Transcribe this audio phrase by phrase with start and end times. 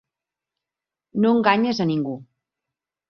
[1.25, 2.17] No enganyes a ningú.